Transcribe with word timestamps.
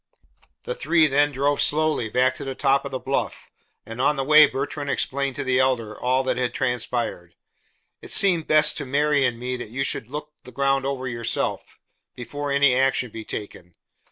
The 0.63 0.73
three 0.73 1.05
then 1.05 1.31
drove 1.31 1.61
slowly 1.61 2.09
back 2.09 2.33
to 2.37 2.43
the 2.43 2.55
top 2.55 2.85
of 2.85 2.91
the 2.91 2.97
bluff, 2.97 3.51
and 3.85 4.01
on 4.01 4.15
the 4.15 4.23
way 4.23 4.47
Bertrand 4.47 4.89
explained 4.89 5.35
to 5.35 5.43
the 5.43 5.59
Elder 5.59 5.95
all 5.95 6.23
that 6.23 6.37
had 6.37 6.55
transpired. 6.55 7.35
"It 8.01 8.09
seemed 8.11 8.47
best 8.47 8.77
to 8.77 8.85
Mary 8.87 9.23
and 9.27 9.37
me 9.37 9.57
that 9.57 9.69
you 9.69 9.83
should 9.83 10.07
look 10.09 10.31
the 10.43 10.51
ground 10.51 10.87
over 10.87 11.07
yourself, 11.07 11.77
before 12.15 12.51
any 12.51 12.73
action 12.73 13.11
be 13.11 13.23
taken. 13.23 13.75